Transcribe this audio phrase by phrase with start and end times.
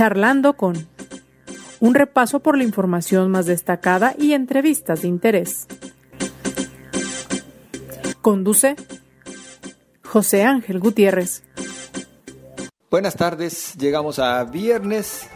[0.00, 0.88] Charlando con
[1.78, 5.66] un repaso por la información más destacada y entrevistas de interés.
[8.22, 8.76] Conduce
[10.02, 11.42] José Ángel Gutiérrez.
[12.90, 15.28] Buenas tardes, llegamos a viernes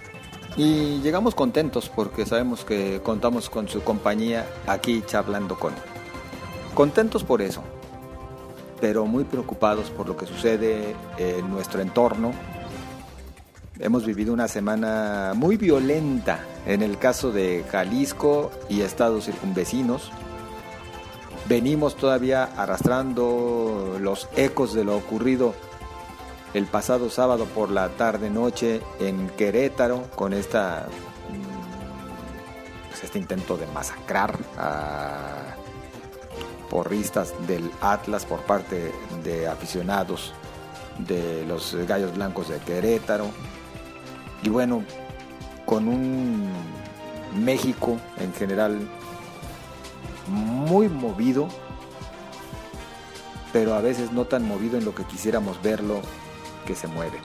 [0.57, 5.75] y llegamos contentos porque sabemos que contamos con su compañía aquí charlando con.
[6.73, 7.62] Contentos por eso,
[8.81, 12.33] pero muy preocupados por lo que sucede en nuestro entorno.
[13.80, 20.12] Hemos vivido una semana muy violenta en el caso de Jalisco y estados circunvecinos.
[21.49, 25.54] Venimos todavía arrastrando los ecos de lo ocurrido
[26.54, 30.86] el pasado sábado por la tarde-noche en Querétaro con esta,
[31.30, 35.56] mm, pues, este intento de masacrar a
[36.70, 38.92] porristas del Atlas por parte
[39.25, 40.33] de aficionados
[40.98, 43.30] de los Gallos Blancos de Querétaro.
[44.44, 44.84] Y bueno,
[45.64, 46.48] con un
[47.42, 48.78] México en general
[50.28, 51.48] muy movido,
[53.52, 56.00] pero a veces no tan movido en lo que quisiéramos verlo
[56.66, 57.19] que se mueve.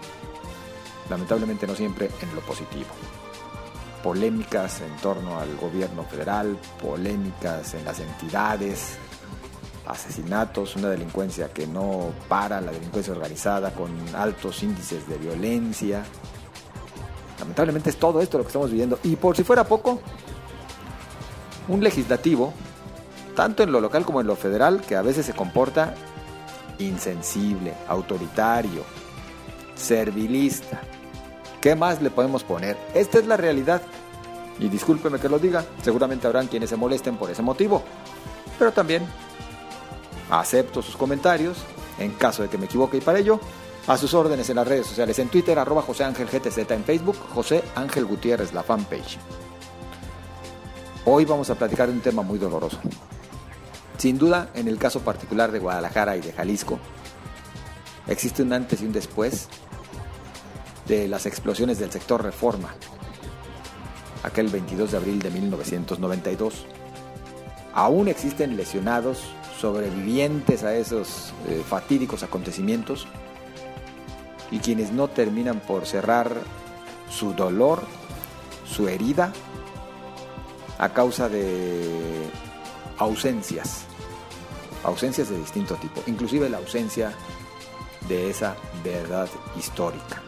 [1.09, 2.89] Lamentablemente no siempre en lo positivo.
[4.01, 8.97] Polémicas en torno al gobierno federal, polémicas en las entidades,
[9.85, 16.05] asesinatos, una delincuencia que no para, la delincuencia organizada con altos índices de violencia.
[17.50, 19.00] Lamentablemente es todo esto lo que estamos viviendo.
[19.03, 20.00] Y por si fuera poco,
[21.67, 22.53] un legislativo,
[23.36, 25.95] tanto en lo local como en lo federal, que a veces se comporta
[26.78, 28.83] insensible, autoritario,
[29.75, 30.80] servilista.
[31.59, 32.78] ¿Qué más le podemos poner?
[32.94, 33.81] Esta es la realidad.
[34.59, 37.81] Y discúlpeme que lo diga, seguramente habrán quienes se molesten por ese motivo.
[38.59, 39.08] Pero también
[40.30, 41.58] acepto sus comentarios,
[41.97, 43.39] en caso de que me equivoque y para ello,
[43.88, 47.17] a sus órdenes en las redes sociales, en Twitter, arroba José Ángel GTZ, en Facebook,
[47.33, 49.17] José Ángel Gutiérrez, la fanpage.
[51.05, 52.77] Hoy vamos a platicar de un tema muy doloroso.
[53.97, 56.79] Sin duda, en el caso particular de Guadalajara y de Jalisco,
[58.07, 59.47] existe un antes y un después
[60.88, 62.69] de las explosiones del sector Reforma,
[64.23, 66.66] aquel 22 de abril de 1992.
[67.73, 69.22] Aún existen lesionados,
[69.59, 73.07] sobrevivientes a esos eh, fatídicos acontecimientos
[74.51, 76.35] y quienes no terminan por cerrar
[77.09, 77.83] su dolor,
[78.65, 79.31] su herida,
[80.77, 82.29] a causa de
[82.97, 83.81] ausencias,
[84.83, 87.11] ausencias de distinto tipo, inclusive la ausencia
[88.07, 89.27] de esa verdad
[89.57, 90.21] histórica.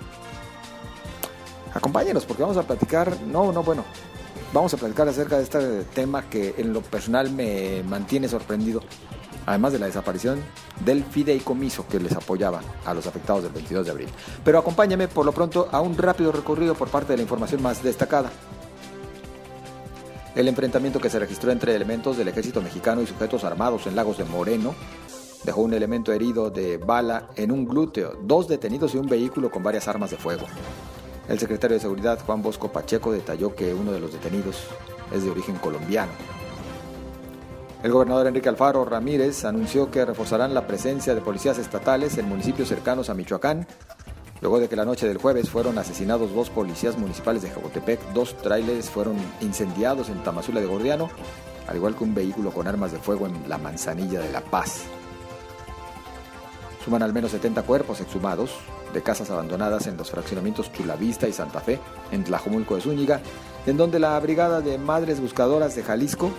[1.74, 3.86] Acompáñenos porque vamos a platicar, no, no, bueno,
[4.54, 8.82] vamos a platicar acerca de este tema que en lo personal me mantiene sorprendido,
[9.46, 10.42] además de la desaparición
[10.84, 14.10] del fideicomiso que les apoyaba a los afectados del 22 de abril.
[14.44, 17.84] Pero acompáñame por lo pronto a un rápido recorrido por parte de la información más
[17.84, 18.32] destacada.
[20.36, 24.18] El enfrentamiento que se registró entre elementos del ejército mexicano y sujetos armados en Lagos
[24.18, 24.74] de Moreno
[25.44, 29.64] dejó un elemento herido de bala en un glúteo, dos detenidos y un vehículo con
[29.64, 30.46] varias armas de fuego.
[31.28, 34.68] El secretario de Seguridad, Juan Bosco Pacheco, detalló que uno de los detenidos
[35.14, 36.12] es de origen colombiano.
[37.84, 42.68] El gobernador Enrique Alfaro Ramírez anunció que reforzarán la presencia de policías estatales en municipios
[42.68, 43.66] cercanos a Michoacán,
[44.40, 48.38] luego de que la noche del jueves fueron asesinados dos policías municipales de Jacotepec, dos
[48.38, 51.10] tráileres fueron incendiados en Tamazula de Gordiano,
[51.68, 54.84] al igual que un vehículo con armas de fuego en la Manzanilla de La Paz.
[56.86, 58.52] Suman al menos 70 cuerpos exhumados,
[58.94, 61.80] de casas abandonadas en los fraccionamientos Chulavista y Santa Fe,
[62.12, 63.22] en Tlajomulco de Zúñiga,
[63.66, 66.32] en donde la Brigada de Madres Buscadoras de Jalisco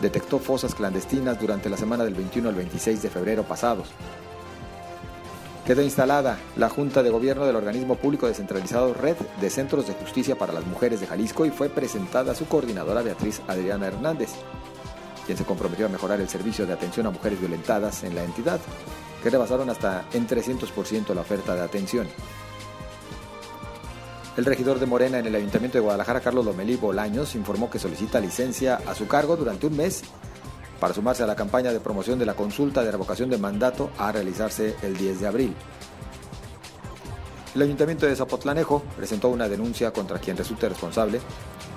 [0.00, 3.88] detectó fosas clandestinas durante la semana del 21 al 26 de febrero pasados.
[5.68, 10.34] Quedó instalada la Junta de Gobierno del organismo público descentralizado Red de Centros de Justicia
[10.34, 14.30] para las Mujeres de Jalisco y fue presentada a su coordinadora Beatriz Adriana Hernández,
[15.26, 18.60] quien se comprometió a mejorar el servicio de atención a mujeres violentadas en la entidad,
[19.22, 22.08] que rebasaron hasta en 300% la oferta de atención.
[24.38, 28.20] El regidor de Morena en el Ayuntamiento de Guadalajara, Carlos Lomelí Bolaños, informó que solicita
[28.20, 30.04] licencia a su cargo durante un mes
[30.78, 34.12] para sumarse a la campaña de promoción de la consulta de revocación de mandato a
[34.12, 35.54] realizarse el 10 de abril.
[37.52, 41.20] El Ayuntamiento de Zapotlanejo presentó una denuncia contra quien resulte responsable,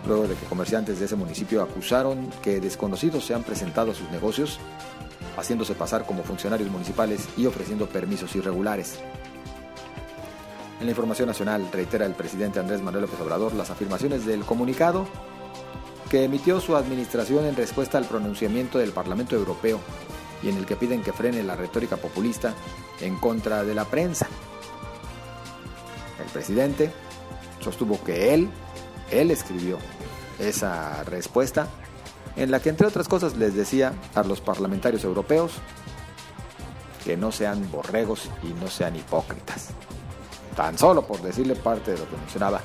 [0.06, 4.12] luego de que comerciantes de ese municipio acusaron que desconocidos se han presentado a sus
[4.12, 4.60] negocios
[5.36, 9.00] haciéndose pasar como funcionarios municipales y ofreciendo permisos irregulares.
[10.82, 15.06] En la información nacional reitera el presidente Andrés Manuel López Obrador las afirmaciones del comunicado
[16.10, 19.80] que emitió su administración en respuesta al pronunciamiento del Parlamento Europeo
[20.42, 22.56] y en el que piden que frene la retórica populista
[23.00, 24.28] en contra de la prensa.
[26.20, 26.92] El presidente
[27.60, 28.50] sostuvo que él,
[29.12, 29.78] él escribió
[30.40, 31.68] esa respuesta
[32.36, 35.52] en la que entre otras cosas les decía a los parlamentarios europeos
[37.06, 39.76] que no sean borregos y no sean hipócritas.
[40.62, 42.62] Tan solo por decirle parte de lo que mencionaba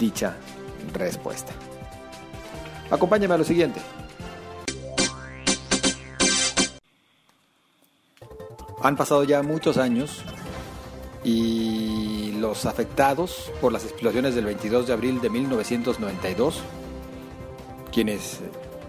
[0.00, 0.34] dicha
[0.94, 1.52] respuesta.
[2.90, 3.82] Acompáñame a lo siguiente.
[8.82, 10.24] Han pasado ya muchos años
[11.22, 16.62] y los afectados por las explosiones del 22 de abril de 1992,
[17.92, 18.40] quienes,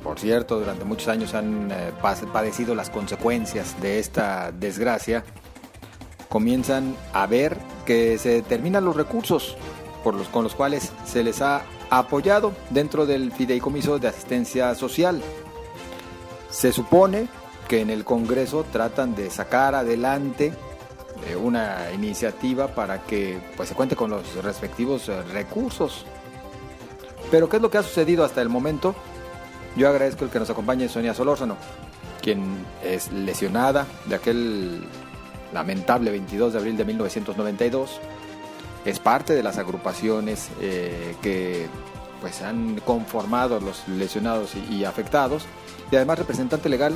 [0.01, 1.91] por cierto, durante muchos años han eh,
[2.31, 5.25] padecido las consecuencias de esta desgracia,
[6.35, 9.55] comienzan a ver que se terminan los recursos
[10.03, 15.21] por los, con los cuales se les ha apoyado dentro del fideicomiso de asistencia social.
[16.49, 17.29] Se supone
[17.69, 20.51] que en el Congreso tratan de sacar adelante
[21.25, 26.05] eh, una iniciativa para que pues, se cuente con los respectivos eh, recursos.
[27.31, 28.93] Pero ¿qué es lo que ha sucedido hasta el momento?
[29.77, 31.55] Yo agradezco el que nos acompañe Sonia Solórzano,
[32.21, 34.83] quien es lesionada de aquel
[35.53, 37.99] lamentable 22 de abril de 1992.
[38.85, 41.67] Es parte de las agrupaciones eh, que
[42.21, 45.45] pues han conformado los lesionados y afectados
[45.91, 46.93] y además representante legal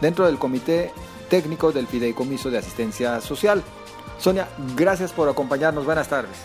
[0.00, 0.92] dentro del Comité
[1.28, 3.62] Técnico del Fideicomiso de Asistencia Social.
[4.18, 5.84] Sonia, gracias por acompañarnos.
[5.84, 6.36] Buenas tardes.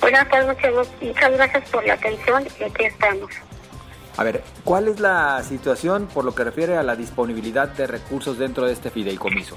[0.00, 0.56] Buenas tardes,
[1.00, 3.30] muchas gracias por la atención y aquí estamos.
[4.16, 8.38] A ver, ¿cuál es la situación por lo que refiere a la disponibilidad de recursos
[8.38, 9.56] dentro de este fideicomiso?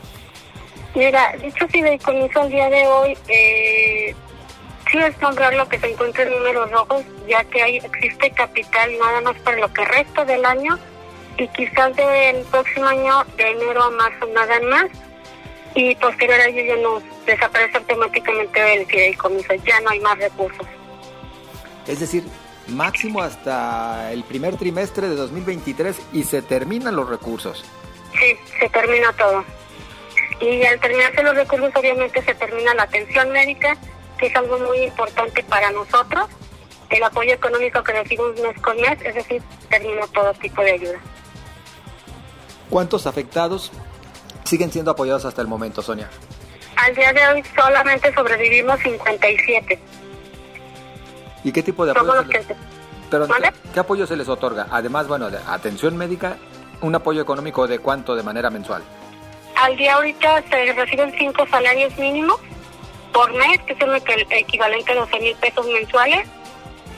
[0.95, 4.15] Mira, dicho fideicomiso al día de hoy eh,
[4.91, 8.91] sí es nombrar lo que se encuentra en números rojos, ya que hay, existe capital
[8.99, 10.77] nada más para lo que resta del año
[11.37, 14.85] y quizás del próximo año, de enero a marzo, nada más.
[15.75, 20.67] Y posterior a ello ya nos desaparece automáticamente el fideicomiso, ya no hay más recursos.
[21.87, 22.23] Es decir,
[22.67, 27.65] máximo hasta el primer trimestre de 2023 y se terminan los recursos.
[28.13, 29.43] Sí, se termina todo.
[30.39, 33.77] Y al terminarse los recursos, obviamente se termina la atención médica,
[34.17, 36.27] que es algo muy importante para nosotros.
[36.89, 40.99] El apoyo económico que recibimos mes con mes, es decir, termina todo tipo de ayuda.
[42.69, 43.71] ¿Cuántos afectados
[44.43, 46.09] siguen siendo apoyados hasta el momento, Sonia?
[46.75, 49.79] Al día de hoy solamente sobrevivimos 57.
[51.43, 52.23] ¿Y qué tipo de apoyo?
[52.23, 52.47] Se les...
[53.09, 53.27] Pero,
[53.73, 54.67] ¿qué, apoyo se les otorga?
[54.71, 56.37] Además, bueno, de atención médica,
[56.81, 58.81] un apoyo económico de cuánto de manera mensual?
[59.55, 62.39] Al día ahorita se reciben cinco salarios mínimos
[63.13, 66.27] por mes, que es el equivalente a 12 mil pesos mensuales.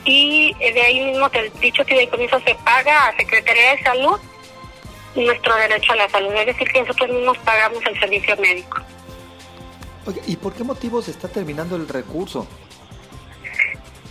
[0.04, 4.20] Y de ahí mismo que el dicho fideicomiso se paga a Secretaría de Salud
[5.16, 8.80] nuestro derecho a la salud, es decir, que nosotros mismos pagamos el servicio médico.
[10.26, 12.46] ¿y por qué motivo se está terminando el recurso?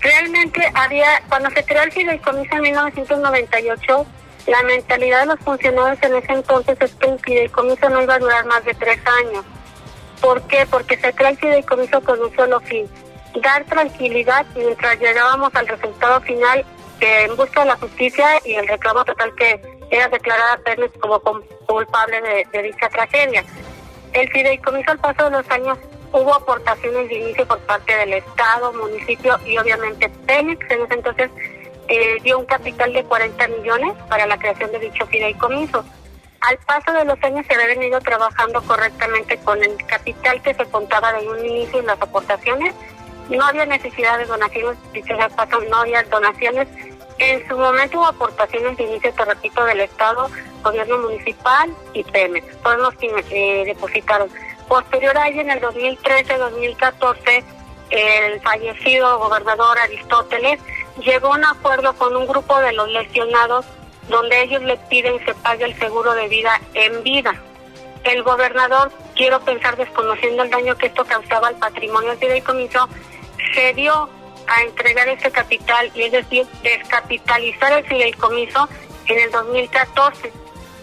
[0.01, 4.06] Realmente había, cuando se creó el fideicomiso en 1998,
[4.47, 8.19] la mentalidad de los funcionarios en ese entonces es que el fideicomiso no iba a
[8.19, 9.44] durar más de tres años.
[10.21, 10.65] ¿Por qué?
[10.69, 12.88] Porque se creó el fideicomiso con un solo fin,
[13.42, 16.65] dar tranquilidad mientras llegábamos al resultado final
[17.00, 19.62] en busca de la justicia y el reclamo total que
[19.92, 21.21] era declarada Pérez como
[21.68, 23.44] culpable de, dicha tragedia.
[24.13, 25.77] El fideicomiso al paso de los años
[26.12, 30.71] hubo aportaciones de inicio por parte del Estado, municipio y obviamente Pemex.
[30.71, 31.31] En ese entonces
[31.87, 35.83] eh, dio un capital de 40 millones para la creación de dicho fideicomiso.
[36.42, 40.65] Al paso de los años se había venido trabajando correctamente con el capital que se
[40.65, 42.73] contaba de un inicio y las aportaciones.
[43.30, 46.68] No había necesidad de donaciones, dicho sea paso, no había donaciones
[47.18, 50.30] en su momento hubo aportaciones de inicio, te repito, del Estado,
[50.63, 54.30] gobierno municipal y Pemex, todos los que eh, depositaron.
[54.68, 57.44] Posterior a ello, en el 2013-2014,
[57.92, 60.59] el fallecido gobernador Aristóteles
[61.04, 63.66] llegó a un acuerdo con un grupo de los lesionados
[64.09, 67.33] donde ellos le piden se pague el seguro de vida en vida.
[68.04, 74.09] El gobernador, quiero pensar desconociendo el daño que esto causaba al patrimonio del se cedió
[74.47, 78.69] a entregar ese capital y es decir, descapitalizar el fideicomiso
[79.07, 80.31] en el 2014.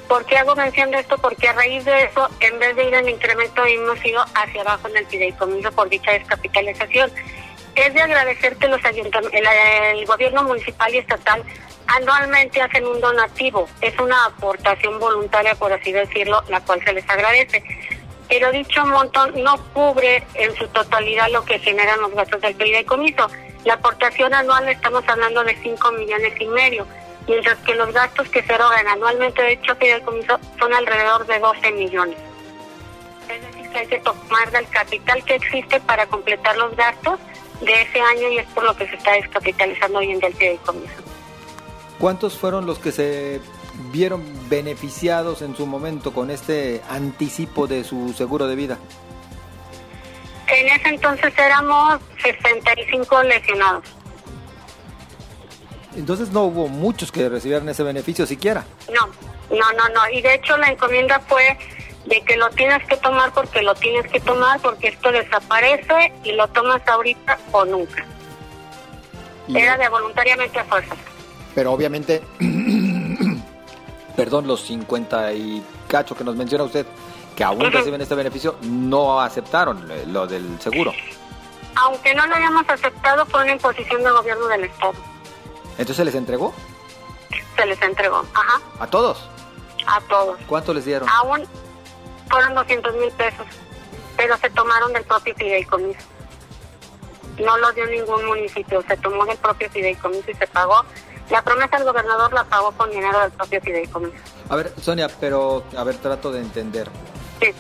[0.08, 1.16] ¿Por qué hago mención de esto?
[1.16, 4.88] Porque a raíz de eso, en vez de ir en incremento, hemos ido hacia abajo
[4.88, 7.10] en el fideicomiso por dicha descapitalización.
[7.74, 11.42] Es de agradecer que los ayuntamientos, el, gobierno municipal y estatal
[11.86, 13.66] anualmente hacen un donativo.
[13.80, 17.64] Es una aportación voluntaria, por así decirlo, la cual se les agradece.
[18.28, 23.28] Pero dicho montón no cubre en su totalidad lo que generan los gastos del fideicomiso.
[23.64, 26.86] La aportación anual estamos hablando de 5 millones y medio,
[27.26, 31.72] mientras que los gastos que se erogan anualmente de hecho comiso son alrededor de 12
[31.72, 32.18] millones.
[33.28, 37.20] Es decir, que hay que tomar del capital que existe para completar los gastos
[37.64, 40.34] de ese año y es por lo que se está descapitalizando hoy en día el
[40.34, 40.94] fideicomiso.
[41.98, 43.40] ¿Cuántos fueron los que se
[43.92, 48.78] vieron beneficiados en su momento con este anticipo de su seguro de vida?
[50.48, 53.84] En ese entonces éramos 65 lesionados.
[55.96, 58.64] Entonces no hubo muchos que recibieran ese beneficio siquiera.
[58.92, 59.06] No,
[59.56, 60.08] no, no, no.
[60.12, 61.56] Y de hecho la encomienda fue
[62.06, 66.32] de que lo tienes que tomar porque lo tienes que tomar porque esto desaparece y
[66.32, 68.04] lo tomas ahorita o nunca.
[69.48, 70.94] Era de voluntariamente a fuerza.
[71.54, 72.22] Pero obviamente,
[74.16, 76.86] perdón, los 50 y cacho que nos menciona usted,
[77.36, 80.92] que aún reciben este beneficio, no aceptaron lo del seguro.
[81.76, 84.92] Aunque no lo hayamos aceptado, fue una imposición del gobierno del Estado.
[85.72, 86.52] ¿Entonces se les entregó?
[87.56, 88.60] Se les entregó, ajá.
[88.78, 89.28] ¿A todos?
[89.86, 90.38] A todos.
[90.46, 91.08] ¿Cuánto les dieron?
[91.08, 91.46] Aún
[92.32, 93.46] fueron 200 mil pesos,
[94.16, 96.00] pero se tomaron del propio fideicomiso.
[97.38, 100.82] No lo dio ningún municipio, se tomó del propio fideicomiso y se pagó.
[101.30, 104.16] La promesa del gobernador la pagó con dinero del propio fideicomiso.
[104.48, 106.88] A ver, Sonia, pero, a ver, trato de entender.
[107.40, 107.52] Sí.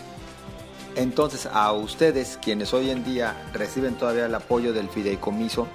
[0.96, 5.68] Entonces, a ustedes, quienes hoy en día reciben todavía el apoyo del fideicomiso,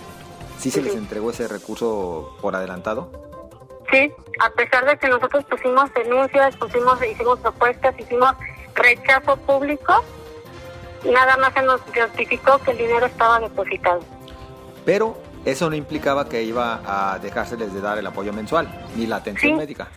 [0.59, 3.11] ¿sí se les entregó ese recurso por adelantado?
[3.91, 8.35] Sí, a pesar de que nosotros pusimos denuncias, pusimos, hicimos propuestas, hicimos
[8.77, 10.03] rechazo público,
[11.03, 13.99] nada más se nos justificó que el dinero estaba depositado.
[14.85, 19.17] Pero eso no implicaba que iba a dejárseles de dar el apoyo mensual, ni la
[19.17, 19.57] atención Sí.
[19.57, 19.87] médica.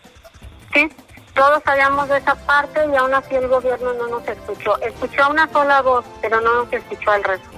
[0.75, 0.89] Sí,
[1.35, 4.77] todos sabíamos de esa parte y aún así el gobierno no nos escuchó.
[4.81, 7.49] Escuchó una sola voz, pero no nos escuchó al resto.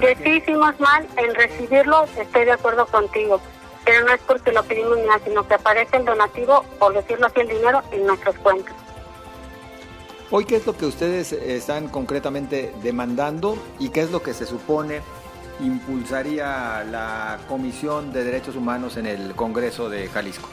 [0.00, 3.40] Que- sí hicimos mal en recibirlo, estoy de acuerdo contigo.
[3.84, 7.26] Pero no es porque lo pedimos ni nada, sino que aparece el donativo, por decirlo
[7.26, 8.74] así, el dinero en nuestras cuentas.
[10.30, 14.46] Hoy, ¿qué es lo que ustedes están concretamente demandando y qué es lo que se
[14.46, 15.02] supone
[15.60, 20.48] impulsaría la Comisión de Derechos Humanos en el Congreso de Jalisco?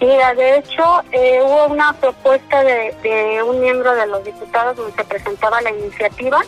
[0.00, 5.04] Mira, de hecho, eh, hubo una propuesta de, un miembro de los diputados donde se
[5.04, 6.42] presentaba la iniciativa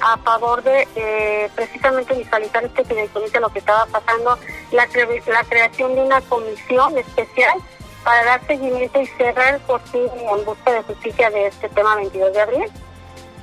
[0.00, 4.36] a favor de eh, precisamente visualizar este fideicomiso, lo que estaba pasando,
[4.72, 4.88] la,
[5.26, 7.58] la creación de una comisión especial
[8.04, 12.32] para dar seguimiento y cerrar por fin en busca de justicia de este tema 22
[12.32, 12.64] de abril.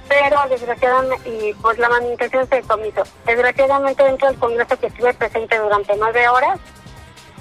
[0.08, 3.04] Pero desgraciadamente, y pues la manifestación se comiso.
[3.26, 6.60] Desgraciadamente dentro del Congreso que estuve presente durante nueve horas,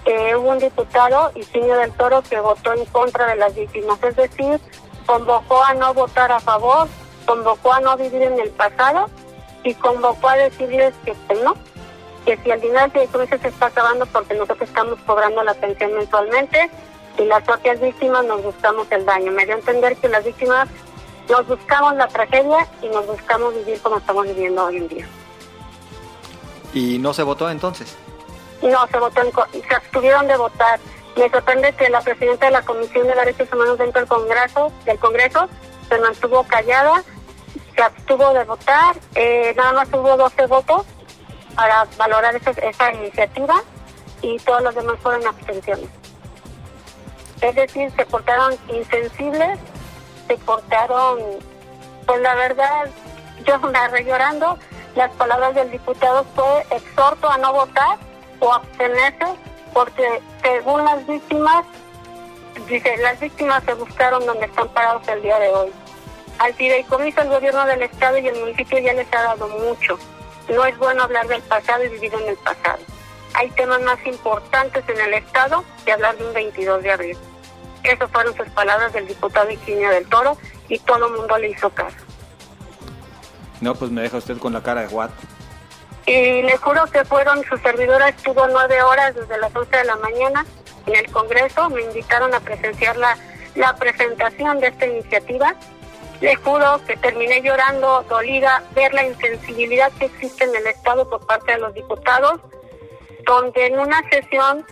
[0.07, 4.17] eh, hubo un diputado, Isinio del Toro, que votó en contra de las víctimas, es
[4.17, 4.61] decir,
[5.05, 6.89] convocó a no votar a favor,
[7.27, 9.11] convocó a no vivir en el pasado
[9.63, 11.55] y convocó a decirles que pues, no,
[12.25, 15.93] que si el dinero de cruce se está acabando porque nosotros estamos cobrando la pensión
[15.93, 16.71] mensualmente
[17.21, 19.31] y las propias víctimas nos buscamos el daño.
[19.33, 20.69] Me dio a entender que las víctimas
[21.29, 25.09] nos buscamos la tragedia y nos buscamos vivir como estamos viviendo hoy en día.
[26.73, 27.97] ¿Y no se votó entonces?
[28.63, 30.81] No, se votó en se abstuvieron de votar.
[31.17, 34.99] Me sorprende que la presidenta de la Comisión de Derechos Humanos dentro del Congreso, del
[34.99, 35.49] Congreso
[35.89, 37.03] se mantuvo callada,
[37.75, 40.87] se abstuvo de votar, eh, nada más hubo 12 votos
[41.55, 43.63] para valorar esa, esa iniciativa
[44.23, 46.00] y todos los demás fueron abstenciones.
[47.41, 49.59] Es decir, se portaron insensibles,
[50.29, 51.19] se portaron,
[52.07, 52.91] pues la verdad,
[53.47, 54.59] yo me llorando,
[54.95, 57.99] las palabras del diputado fue exhorto a no votar
[58.41, 59.27] o abstenerse
[59.73, 61.65] porque según las víctimas,
[62.69, 65.71] dice, las víctimas se buscaron donde están parados el día de hoy.
[66.39, 69.99] Al fideicomiso el gobierno del estado y el municipio ya les ha dado mucho.
[70.49, 72.79] No es bueno hablar del pasado y vivir en el pasado.
[73.35, 77.19] Hay temas más importantes en el estado que hablar de un 22 de abril.
[77.83, 80.37] Esas fueron sus palabras del diputado Iquinio del Toro
[80.69, 81.97] y todo el mundo le hizo caso.
[83.61, 85.11] No, pues me deja usted con la cara de Watt.
[86.07, 89.97] Y le juro que fueron, su servidora estuvo nueve horas desde las 11 de la
[89.97, 90.47] mañana
[90.87, 93.17] en el Congreso, me invitaron a presenciar la,
[93.55, 95.55] la presentación de esta iniciativa.
[96.21, 101.25] Le juro que terminé llorando, dolida, ver la insensibilidad que existe en el Estado por
[101.27, 102.41] parte de los diputados,
[103.25, 104.67] donde en una sesión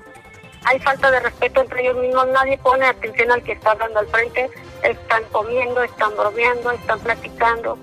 [0.65, 4.09] hay falta de respeto entre ellos mismos, nadie pone atención al que está hablando al
[4.09, 4.51] frente,
[4.83, 7.79] están comiendo, están bromeando, están platicando.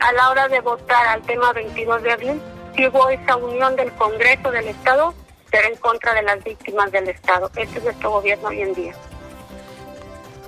[0.00, 2.42] A la hora de votar al tema 22 de abril,
[2.74, 5.14] si hubo esa unión del Congreso del Estado,
[5.50, 7.50] pero en contra de las víctimas del Estado.
[7.56, 8.94] Este es nuestro gobierno hoy en día.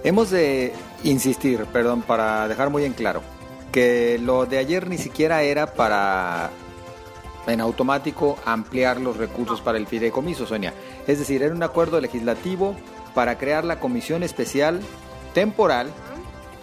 [0.05, 0.73] Hemos de
[1.05, 3.23] insistir, perdón, para dejar muy en claro,
[3.73, 6.51] que lo de ayer ni siquiera era para
[7.47, 10.75] en automático ampliar los recursos para el fideicomiso, Sonia.
[11.07, 12.77] Es decir, era un acuerdo legislativo
[13.15, 14.81] para crear la comisión especial
[15.35, 15.91] temporal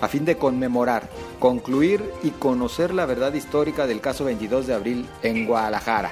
[0.02, 1.10] a fin de conmemorar,
[1.40, 6.12] concluir y conocer la verdad histórica del caso 22 de abril en Guadalajara.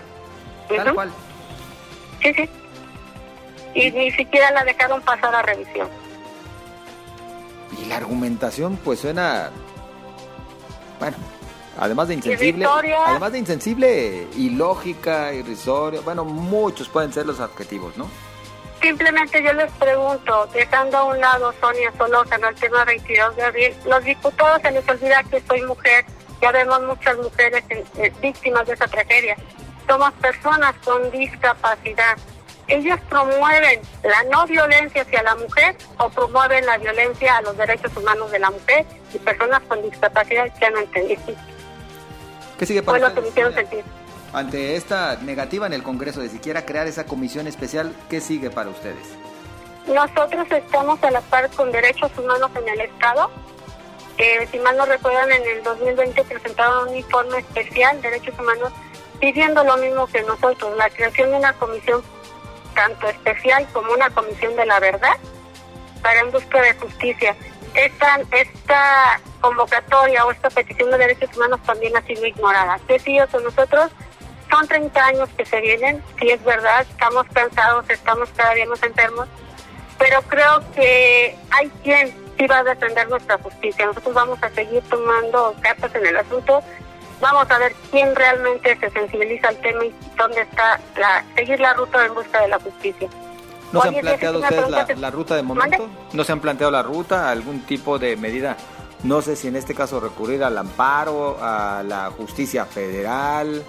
[0.67, 1.11] Tal cual.
[2.21, 2.49] Sí, sí.
[3.73, 5.87] Y ni siquiera la dejaron pasar a revisión.
[7.81, 9.51] Y la argumentación pues suena,
[10.99, 11.15] bueno,
[11.79, 18.09] además de insensible, además de insensible, ilógica, irrisoria, bueno, muchos pueden ser los adjetivos, ¿no?
[18.81, 21.91] Simplemente yo les pregunto, dejando a un lado Sonia
[22.31, 26.05] en el tema 22 de abril, los diputados se les olvida que soy mujer,
[26.41, 29.35] ya vemos muchas mujeres eh, víctimas de esa tragedia.
[29.87, 32.17] Somos personas con discapacidad
[32.67, 37.95] ellos promueven la no violencia hacia la mujer o promueven la violencia a los derechos
[37.95, 41.21] humanos de la mujer y personas con discapacidad que no entendido.
[42.57, 43.83] ¿Qué sigue para sentir.
[44.33, 48.69] Ante esta negativa en el Congreso de siquiera crear esa comisión especial, ¿qué sigue para
[48.69, 49.07] ustedes?
[49.87, 53.29] Nosotros estamos a la par con derechos humanos en el Estado.
[54.17, 58.73] Eh, si mal no recuerdan, en el 2020 presentaron un informe especial, derechos humanos,
[59.19, 62.01] pidiendo lo mismo que nosotros, la creación de una comisión
[62.75, 65.17] tanto especial como una comisión de la verdad
[66.01, 67.35] para en busca de justicia.
[67.73, 72.79] Esta, esta convocatoria o esta petición de derechos humanos también ha sido ignorada.
[72.87, 73.91] ¿Qué sigue con nosotros?
[74.49, 78.81] Son 30 años que se vienen, sí es verdad, estamos cansados, estamos cada día más
[78.81, 79.27] enfermos,
[79.97, 83.85] pero creo que hay quien sí va a defender nuestra justicia.
[83.85, 86.63] Nosotros vamos a seguir tomando cartas en el asunto
[87.21, 91.73] vamos a ver quién realmente se sensibiliza al tema y dónde está la seguir la
[91.73, 93.09] ruta en busca de la justicia.
[93.71, 95.89] ¿No se han planteado ustedes la, ruta de momento?
[96.13, 98.55] ¿No se han planteado la ruta, algún tipo de medida?
[99.03, 103.63] No sé si en este caso recurrir al amparo, a la justicia federal,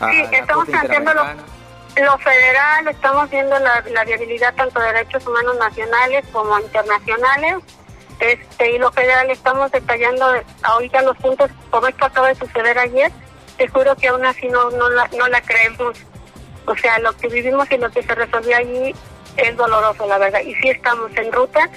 [0.00, 5.56] a sí, estamos planteando lo, federal, estamos viendo la, la viabilidad tanto de derechos humanos
[5.58, 7.62] nacionales como internacionales
[8.20, 10.24] este, y lo federal estamos detallando
[10.62, 13.10] ahorita los puntos, como esto acaba de suceder ayer,
[13.58, 15.98] te juro que aún así no, no, la, no la creemos.
[16.66, 18.94] O sea, lo que vivimos y lo que se resolvió allí
[19.36, 20.40] es doloroso, la verdad.
[20.40, 21.68] Y sí estamos en ruta,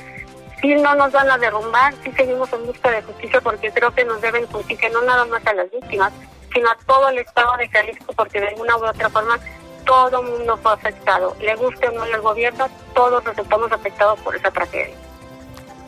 [0.61, 4.05] sí no nos van a derrumbar, sí seguimos en busca de justicia porque creo que
[4.05, 6.11] nos deben justicia no nada más a las víctimas,
[6.53, 9.39] sino a todo el Estado de Jalisco porque de una u otra forma
[9.85, 11.35] todo el mundo fue afectado.
[11.39, 14.95] Le guste o no el gobierno, todos resultamos afectados por esa tragedia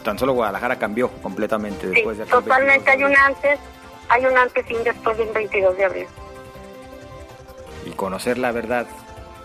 [0.04, 3.60] tan solo Guadalajara cambió completamente después de Totalmente, hay un antes,
[4.10, 6.08] hay un antes y un después del 22 de abril.
[7.86, 8.88] Y conocer la verdad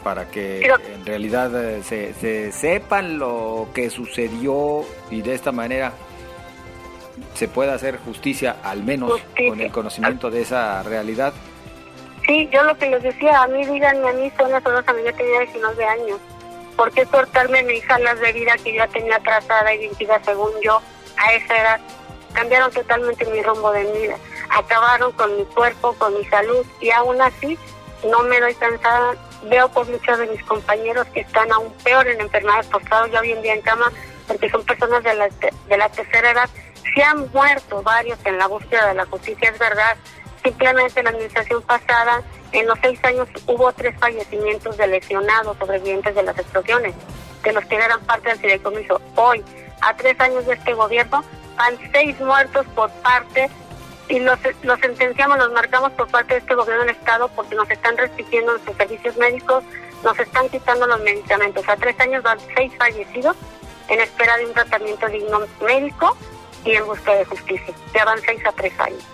[0.04, 5.92] para que en realidad eh, se, sepan lo que sucedió y de esta manera
[7.34, 11.32] se pueda hacer justicia, al menos con el conocimiento de esa realidad.
[12.26, 14.92] Sí, yo lo que les decía, a mí díganme, a mí son las dos, a
[14.92, 16.20] mí ya tenía 19 años
[16.76, 20.50] ¿Por qué cortarme mi hija las de vida que ya tenía trazada y identidad según
[20.62, 20.80] yo
[21.16, 21.80] a esa edad?
[22.32, 24.16] Cambiaron totalmente mi rumbo de vida.
[24.50, 27.56] Acabaron con mi cuerpo, con mi salud y aún así
[28.10, 29.14] no me doy cansada.
[29.48, 33.32] Veo por muchos de mis compañeros que están aún peor en enfermedades postrados ya hoy
[33.32, 33.92] en día en cama
[34.26, 36.48] porque son personas de la, de la tercera edad.
[36.94, 39.96] Se han muerto varios en la búsqueda de la justicia, es verdad.
[40.42, 46.22] Simplemente la administración pasada en los seis años hubo tres fallecimientos de lesionados sobrevivientes de
[46.22, 46.94] las explosiones,
[47.42, 49.00] de los que eran parte del fideicomiso.
[49.16, 49.42] Hoy,
[49.80, 51.24] a tres años de este gobierno,
[51.56, 53.50] han seis muertos por parte,
[54.08, 57.70] y los, los sentenciamos, los marcamos por parte de este gobierno del Estado porque nos
[57.70, 59.64] están restringiendo nuestros servicios médicos,
[60.02, 61.68] nos están quitando los medicamentos.
[61.68, 63.36] A tres años van seis fallecidos
[63.88, 66.16] en espera de un tratamiento digno médico
[66.64, 67.74] y en busca de justicia.
[67.94, 69.04] Ya van seis a tres años.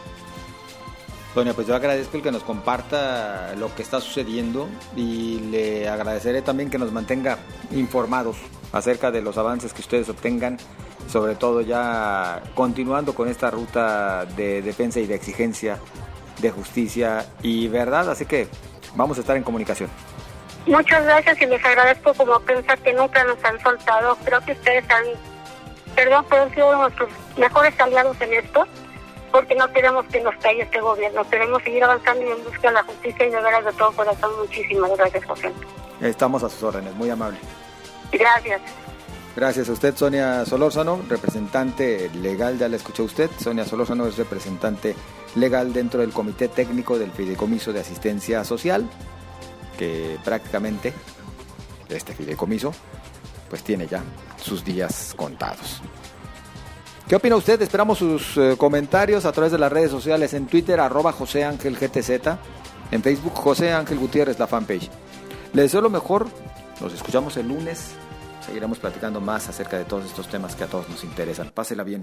[1.34, 6.42] Doña, pues yo agradezco el que nos comparta lo que está sucediendo y le agradeceré
[6.42, 7.38] también que nos mantenga
[7.70, 8.36] informados
[8.72, 10.58] acerca de los avances que ustedes obtengan,
[11.08, 15.78] sobre todo ya continuando con esta ruta de defensa y de exigencia
[16.40, 18.48] de justicia y verdad, así que
[18.94, 19.90] vamos a estar en comunicación.
[20.66, 24.16] Muchas gracias y les agradezco como pensar que nunca nos han soltado.
[24.24, 25.04] Creo que ustedes han,
[25.94, 28.66] perdón, pero han sido nuestros mejores aliados en esto
[29.32, 32.74] porque no queremos que nos caiga este gobierno, queremos seguir avanzando y en busca de
[32.74, 34.30] la justicia y de veras de todo corazón.
[34.40, 35.52] Muchísimas gracias, José.
[36.00, 37.38] Estamos a sus órdenes, muy amable.
[38.12, 38.60] Gracias.
[39.36, 43.30] Gracias a usted, Sonia Solórzano, representante legal, ya la escuchó usted.
[43.40, 44.96] Sonia Solórzano es representante
[45.36, 48.88] legal dentro del Comité Técnico del Fideicomiso de Asistencia Social,
[49.78, 50.92] que prácticamente
[51.88, 52.72] este fideicomiso
[53.48, 54.02] pues tiene ya
[54.36, 55.80] sus días contados.
[57.08, 57.60] ¿Qué opina usted?
[57.62, 61.76] Esperamos sus eh, comentarios a través de las redes sociales en Twitter, arroba José Ángel
[61.76, 62.10] GTZ,
[62.92, 64.88] en Facebook José Ángel Gutiérrez, la fanpage.
[65.52, 66.28] Les deseo lo mejor,
[66.80, 67.90] nos escuchamos el lunes,
[68.50, 71.50] seguiremos platicando más acerca de todos estos temas que a todos nos interesan.
[71.54, 72.02] Pásela bien.